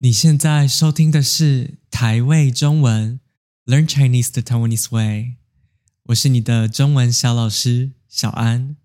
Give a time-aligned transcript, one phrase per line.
[0.00, 3.18] 你现在收听的是台味中文
[3.64, 5.36] ，Learn Chinese the Taiwanese way。
[6.04, 8.76] 我是你的中文小老师小安。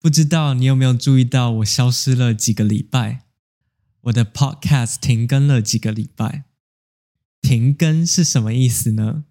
[0.00, 3.26] 不知道你有没有注意到，我消失了几个礼拜，
[4.00, 6.44] 我的 Podcast 停更了几个礼拜。
[7.42, 9.24] 停更是什么意思呢？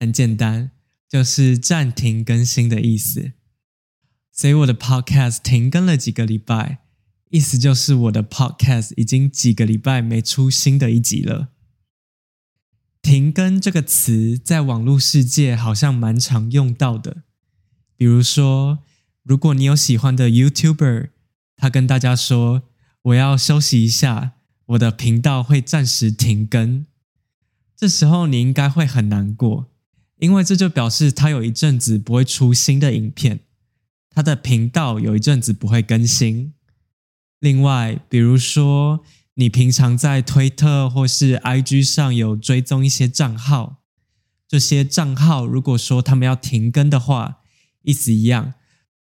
[0.00, 0.70] 很简单，
[1.06, 3.32] 就是暂停更新的意思。
[4.32, 6.83] 所以我的 Podcast 停更了几个礼拜。
[7.34, 11.48] 意思就是我的 podcast 已经几个礼拜没出新的一集了。
[13.02, 17.24] 停更这个词在网络世界好像蛮常用到的。
[17.96, 18.78] 比如说，
[19.24, 21.08] 如果你有喜欢的 YouTuber，
[21.56, 22.62] 他跟大家说，
[23.02, 24.34] 我要休息一下，
[24.66, 26.86] 我的频道会暂时停更。
[27.76, 29.66] 这时候你应该会很难过，
[30.20, 33.40] 因为这就表示他有一阵子不会出新的影片，
[34.10, 36.53] 他的频道有一阵子不会更新。
[37.44, 43.82] 另外，比如说你平常在推特或是 IG 上有追踪一些账号，
[44.48, 47.42] 这些账号如果说他们要停更的话，
[47.82, 48.54] 意思一样，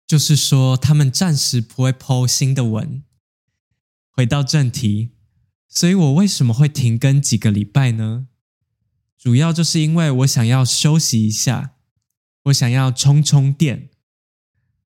[0.06, 3.02] 就是说他们暂时不会 po 新的文。
[4.12, 5.12] 回到正题，
[5.70, 8.28] 所以我为什么会停更几个礼拜呢？
[9.18, 11.76] 主要就是因为我想要休息一下，
[12.44, 13.90] 我想要充充电。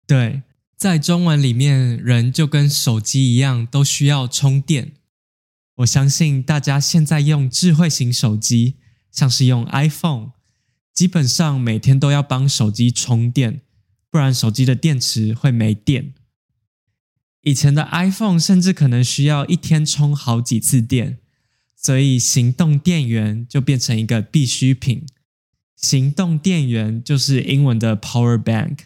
[0.06, 0.44] 对。
[0.78, 4.92] 在中文里面，人就跟手机一样，都需要充电。
[5.78, 8.76] 我相信大家现在用智慧型手机，
[9.12, 10.34] 像是用 iPhone，
[10.94, 13.62] 基本上每天都要帮手机充电，
[14.12, 16.14] 不然手机的电池会没电。
[17.42, 21.18] 以前的 iPhone 甚至可能需要一天充好几次电，
[21.76, 25.08] 所以行动电源就变成一个必需品。
[25.76, 28.78] 行动电源就是英文的 Power Bank。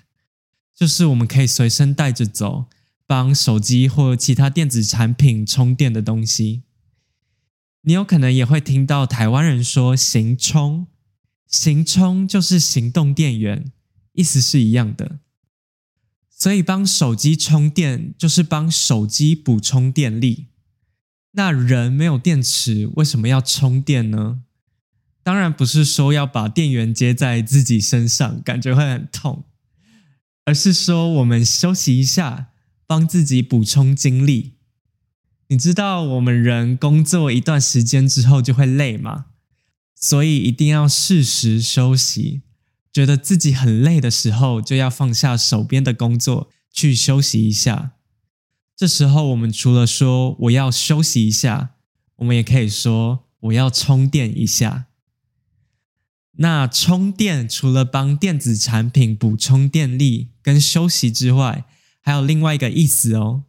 [0.75, 2.65] 就是我们可以随身带着走，
[3.05, 6.63] 帮手机或其他电子产品充电的东西。
[7.83, 10.87] 你有可能也会听到台湾人说“行充
[11.47, 13.71] ”，“行充”就是行动电源，
[14.13, 15.19] 意思是一样的。
[16.29, 20.47] 所以帮手机充电就是帮手机补充电力。
[21.33, 24.41] 那人没有电池，为什么要充电呢？
[25.23, 29.43] 当然不是说要把电源接在自己身上，感觉会很痛。
[30.45, 32.49] 而是说，我们休息一下，
[32.87, 34.53] 帮自己补充精力。
[35.47, 39.25] 你知道，我们人工作一段时间之后就会累吗？
[39.95, 42.41] 所以一定要适时休息。
[42.91, 47.91] 觉得自己很累的时候，就要放下手边的工作，去休息一下。
[48.75, 51.75] 这时候，我们除了说我要休息一下，
[52.15, 54.87] 我们也可以说我要充电一下。
[56.41, 61.65] 那充电除了帮电子产品补充电力跟休息之外，
[62.01, 63.43] 还有另外一个意思哦。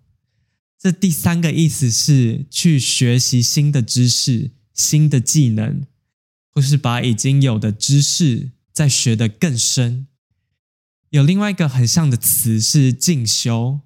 [0.79, 5.87] 这第三个意思是去学习新的知识、新的技能，
[6.51, 10.07] 或是把已经有的知识再学得更深。
[11.09, 13.81] 有另外一个很像的词是进修。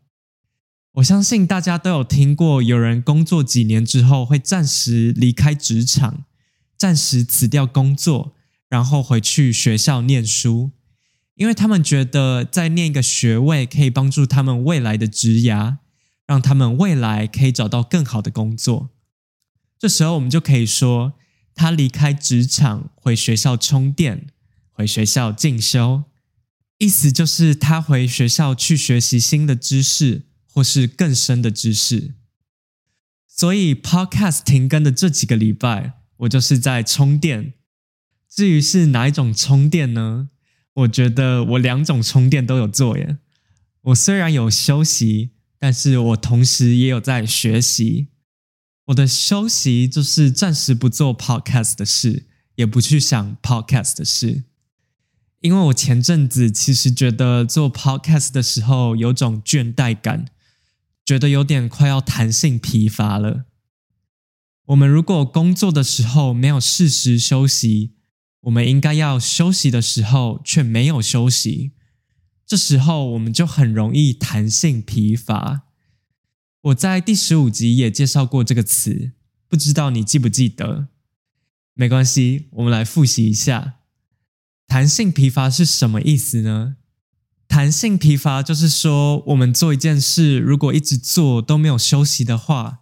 [0.94, 6.24] 我相信大家都有听过，有人工作几年之后会暂时离开职场，
[6.76, 8.35] 暂时辞掉工作。
[8.68, 10.72] 然后回去学校念书，
[11.34, 15.78] 因为他们觉得再念一个学位可以帮助他们未来的职涯，
[16.26, 18.90] 让他们未来可以找到更好的工作。
[19.78, 21.12] 这时候我们就可以说，
[21.54, 24.28] 他离开职场回学校充电，
[24.70, 26.04] 回学校进修，
[26.78, 32.14] 意思就是他回学校去学习新的知识或是更深的知识。
[33.28, 37.52] 所以 Podcast 停更的这几个礼拜，我就是在充电。
[38.28, 40.28] 至于是哪一种充电呢？
[40.74, 43.18] 我觉得我两种充电都有做耶。
[43.82, 48.08] 我虽然有休息，但是我同时也有在学习。
[48.86, 52.26] 我的休息就是暂时不做 podcast 的事，
[52.56, 54.44] 也不去想 podcast 的事，
[55.40, 60.26] 因为我前阵子其实觉得做 podcast 的时候有种倦怠感，
[61.04, 63.46] 觉得有点快要弹性疲乏了。
[64.66, 67.95] 我们如果工作的时候没有适时休息，
[68.46, 71.72] 我们应该要休息的时候却没有休息，
[72.46, 75.62] 这时候我们就很容易弹性疲乏。
[76.62, 79.12] 我在第十五集也介绍过这个词，
[79.48, 80.88] 不知道你记不记得？
[81.74, 83.74] 没关系，我们来复习一下。
[84.68, 86.76] 弹性疲乏是什么意思呢？
[87.48, 92.80] 弹性疲乏就是说，我们做一件事，如果一直做都没有休息的话，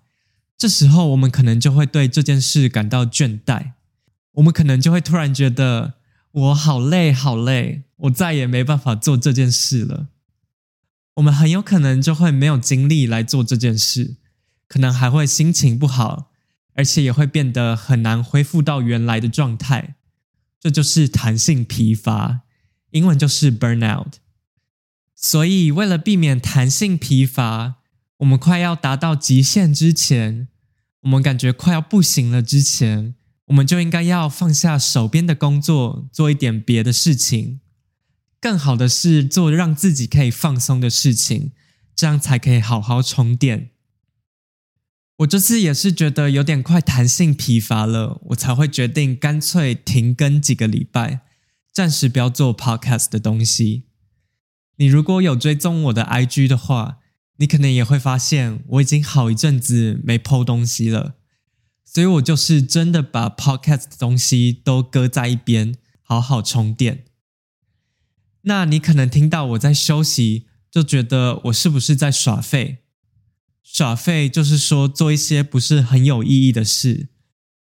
[0.59, 3.73] 这时候我们可能就会对这件事感到倦怠。
[4.35, 5.95] 我们可能就会突然觉得
[6.31, 10.09] 我好累，好累，我再也没办法做这件事了。
[11.15, 14.17] 我们很有可能就会没有精力来做这件事，
[14.67, 16.31] 可能还会心情不好，
[16.75, 19.95] 而且也会变得很难恢复到原来的状态。
[20.59, 22.41] 这就是弹性疲乏，
[22.91, 24.15] 英文就是 burnout。
[25.15, 27.77] 所以，为了避免弹性疲乏，
[28.19, 30.49] 我们快要达到极限之前，
[31.03, 33.15] 我们感觉快要不行了之前，
[33.47, 37.61] 我们就应该要放下手边的工作，做一点别的事情。
[38.41, 41.53] 更好的是做让自己可以放松的事情，
[41.97, 43.71] 这样才可以好好充电。
[45.19, 51.21] 我这次也是觉得有点快弹性疲乏了，我才会决定干脆停更几个礼拜，
[51.73, 53.85] 暂时不要做 podcast 的东西。
[54.77, 56.99] 你如果有追踪我的 IG 的话，
[57.37, 61.15] 你可能也会发现我已经好一阵子没 po 东西了，
[61.95, 67.05] 所以我就是真的把 podcast 的东西都搁在一边，好好充电。
[68.43, 72.79] 那你可能听到我在休息，就觉得我是不是在耍废？
[73.63, 77.09] 耍废就是说做一些不是很有意义的事。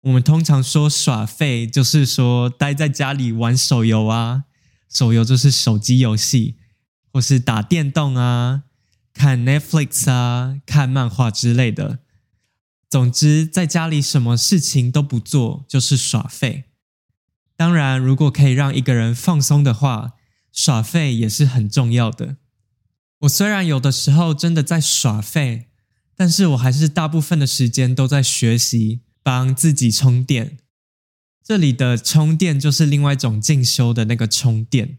[0.02, 4.44] 我们通常说耍废，就是说待在家里玩手游啊，
[4.90, 6.56] 手游就是手机游戏。
[7.10, 8.64] 或是打电动啊，
[9.14, 12.00] 看 Netflix 啊，看漫画之类的。
[12.90, 16.64] 总之，在家里什么事情都不做，就是耍废。
[17.56, 20.12] 当然，如果可以让一个人放松的话，
[20.52, 22.36] 耍废也是很重要的。
[23.20, 25.66] 我虽然有的时候真的在耍废，
[26.16, 30.58] 但是我还是大部分的时间都在学习，帮自己充电。
[31.44, 34.98] 这里的充电就是另外一种进修的那个充电。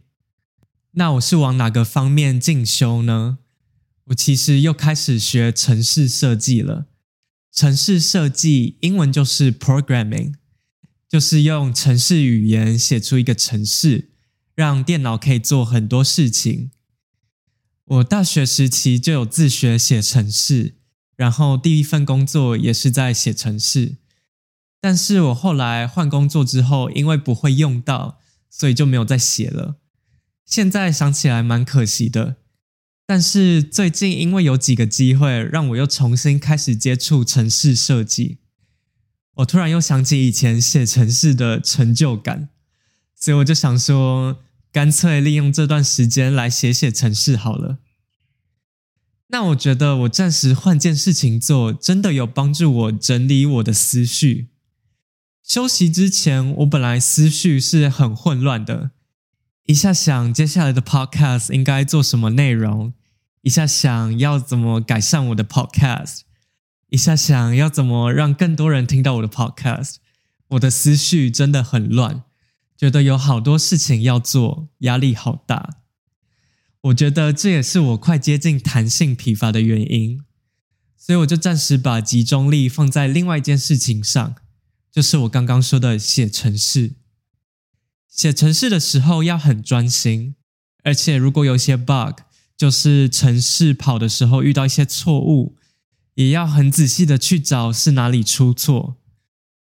[0.92, 3.40] 那我是往哪个方面进修呢？
[4.06, 6.88] 我其实又开始学城市设计了。
[7.52, 10.36] 城市设计英文就是 programming，
[11.08, 14.12] 就是用城市语言写出一个城市，
[14.56, 16.72] 让电脑可以做很多事情。
[17.86, 20.76] 我大学时期就有自学写城市，
[21.16, 23.98] 然后第一份工作也是在写城市。
[24.80, 28.20] 但是我后来换工作之后，因为不会用到，
[28.50, 29.78] 所以就没有再写了。
[30.46, 32.38] 现在想起来蛮可惜的，
[33.10, 38.38] 但是最近因为有几个机会，让我又重新开始接触城市设计，
[39.38, 42.50] 我突然又想起以前写城市的成就感，
[43.16, 47.80] 所以我就想说，干脆利用这段时间来写写城市好了。
[49.30, 54.50] 那我觉得我暂时换件事情做，真的有帮助我整理我的思绪。
[55.44, 58.92] 休息之前，我本来思绪是很混乱的。
[59.70, 62.92] 一下想接下来的 podcast 应该做什么内容，
[63.44, 66.22] 一下想要怎么改善我的 podcast，
[66.90, 69.98] 一下想要怎么让更多人听到我的 podcast，
[70.48, 72.24] 我的思绪真的很乱，
[72.76, 75.82] 觉得有好多事情要做，压力好大。
[76.82, 80.24] 我觉得这也是我快接近弹性疲乏的原因，
[80.98, 84.34] 所以我就暂时把集中力放在另外一件事情上，
[84.92, 86.96] 就是我刚刚说的写程式。
[88.10, 90.36] 写程式的时候要很专心，
[90.84, 92.22] 而且如果有些 bug，
[92.58, 95.56] 就是程式跑的时候遇到一些错误，
[96.16, 98.98] 也要很仔细的去找是哪里出错。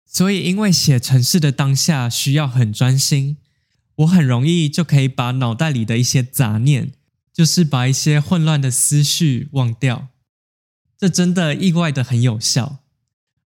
[0.05, 3.37] 所以因为写程式的当下需要很专心，
[3.97, 6.91] 我很容易就可以把脑袋里的一些杂念，
[7.31, 10.09] 就是把一些混乱的思绪忘掉。
[10.97, 12.79] 这真的意外的很有效。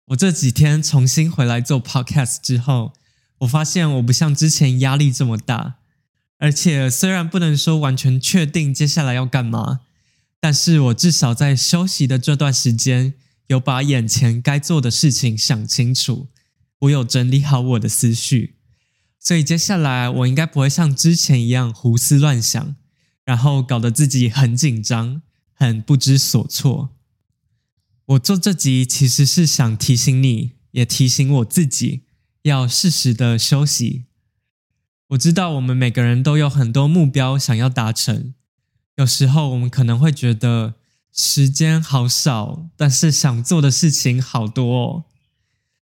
[0.07, 2.93] 我这几天重新回来做 podcast 之后，
[3.39, 5.75] 我发现我不像之前压力这么大，
[6.39, 9.81] 而且虽然不能说完全确定接下来要干嘛，
[10.39, 13.13] 但是我至少在休息的这段时间
[13.47, 16.27] 有把眼前该做的事情想清楚，
[16.79, 18.55] 我有整理好我的思绪，
[19.19, 22.75] 所以接下来我应该不会像之前一样胡思乱想，
[23.23, 25.21] 然后搞得自己很紧张、
[25.53, 26.89] 很不知所措。
[28.05, 32.06] 我做这集其实是想提醒你，也提醒我自己。
[32.43, 34.05] 要适时的休息。
[35.09, 38.33] 我知道我们每个人都有很多目标想要达成，
[38.97, 40.75] 有时候我们可能会觉得
[41.13, 45.05] 时间好少，但是想做的事情好多哦，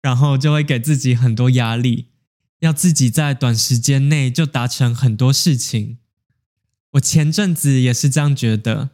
[0.02, 2.10] 然后就会给自己很多压力，
[2.60, 5.98] 要自己在短时间内就达成很多事情。
[6.92, 8.92] 我前阵子也是这样觉得，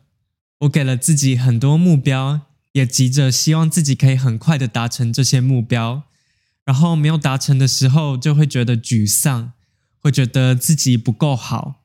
[0.60, 6.04] 我给了自己很多目标，也急着希望自己可以很快的达成这些目标。
[6.66, 9.54] 然后没有达成的时候，就会觉得沮丧，
[10.00, 11.84] 会觉得自己不够好。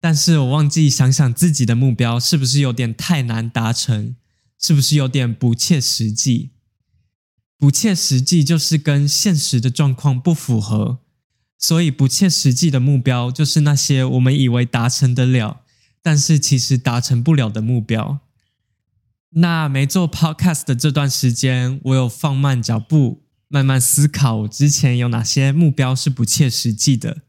[0.00, 4.16] 但是我忘记想想自己的目标是不是有点太难达成，
[4.58, 6.52] 是不是有点不切实际？
[7.58, 11.00] 不切实际就是跟现实的状况不符合，
[11.58, 15.60] 所以不切实际的目标就是那些我们以为达成得了，
[16.00, 18.20] 但是其实达成不了的目标。
[19.32, 27.22] 那没做 podcast 的这段时间，我有放慢脚步，慢慢思考我之前有哪些目标是不切实际的，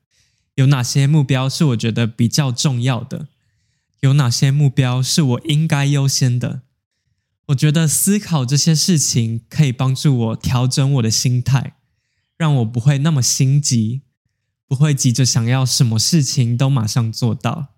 [0.54, 3.28] 有哪些目标是我觉得比较重要的，
[4.02, 6.62] 有哪些目标是我应该优先的。
[7.48, 11.78] 我觉得思考这些事情可以帮助我调整我的心态，
[12.38, 14.04] 让我不会那么心急，
[14.68, 17.70] 不会急着想要什么事情都马上做到。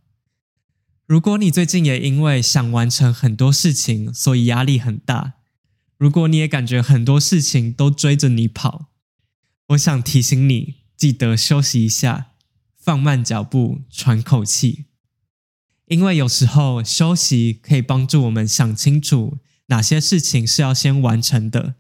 [1.06, 5.36] 如果你最近也因为想完成很多事情，所以压力很大；
[6.04, 8.90] 如果你也感觉很多事情都追着你跑，
[9.68, 12.32] 我想提醒你，记得休息一下，
[12.76, 14.88] 放慢脚步，喘口气。
[15.86, 21.76] 因为有时候休息可以帮助我们想清楚哪些事情是要先完成的，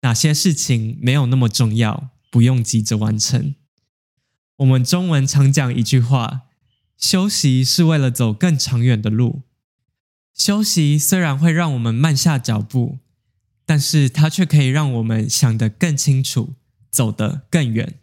[0.00, 3.54] 哪些事情没有那么重要，不用急着完成。
[4.56, 6.44] 我们中文常讲一句话。
[6.96, 9.42] 休息是为了走更长远的路。
[10.32, 13.00] 休息虽然会让我们慢下脚步，
[13.72, 16.56] 但是它却可以让我们想得更清楚，
[16.90, 17.94] 走得更远。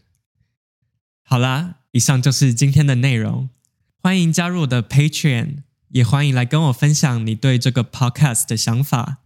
[1.21, 3.51] 好啦，以上就是今天的内容。
[3.99, 5.57] 欢迎加入我的 Patreon，
[5.89, 9.19] 也欢迎来跟我分享你对这个 Podcast 的想法。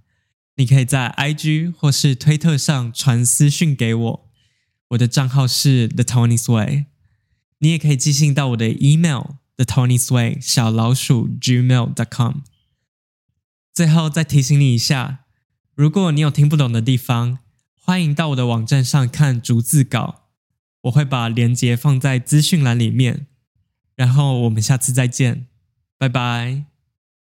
[0.57, 4.29] 你可以在 IG 或是推特上传私讯给我，
[4.89, 6.87] 我的账号是 The Tony's Way。
[7.59, 9.35] 你也可以寄信到我的 email。
[9.55, 12.39] The tony's way 小老鼠 gmail.com。
[13.73, 15.22] 最后再提醒你一下，
[15.75, 17.39] 如果你有听不懂的地方，
[17.73, 20.25] 欢迎到我的网站上看逐字稿，
[20.81, 23.25] 我会把链接放在资讯栏里面。
[23.95, 25.47] 然后我们下次再见，
[25.97, 26.72] 拜拜。